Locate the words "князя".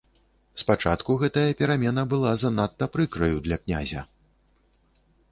3.65-4.03